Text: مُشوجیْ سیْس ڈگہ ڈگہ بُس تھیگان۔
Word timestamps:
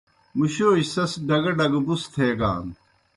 مُشوجیْ 0.37 0.85
سیْس 0.93 1.11
ڈگہ 1.27 1.51
ڈگہ 1.57 1.79
بُس 1.85 2.03
تھیگان۔ 2.13 2.65